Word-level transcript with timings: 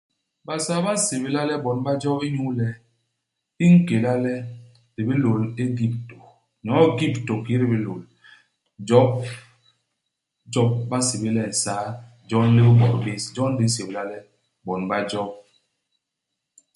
Basaa 0.47 0.83
ba 0.85 0.91
nsébla 0.97 1.41
le 1.49 1.55
bon 1.63 1.79
ba 1.85 1.91
job 2.01 2.19
inyu 2.27 2.47
le 2.59 2.67
i 3.63 3.65
nkéla 3.73 4.11
le, 4.23 4.33
di 4.93 5.01
bilôl 5.07 5.41
i 5.59 5.61
Egyptô. 5.69 6.17
Nyo'o 6.63 6.83
i 6.91 6.93
Egyptô 7.09 7.33
kiki 7.45 7.55
di 7.61 7.67
bilôl, 7.71 8.03
job 8.87 9.09
ijob 10.47 10.71
ba 10.89 10.97
nsébél 11.01 11.33
le 11.37 11.43
Nsaa 11.51 11.87
jon 12.29 12.47
li 12.55 12.61
bibot 12.67 12.95
bés. 13.03 13.23
Jon 13.35 13.51
di 13.57 13.65
nsélba 13.67 14.01
le 14.09 14.17
bon 14.65 14.81
ba 14.89 14.97
job. 15.11 15.29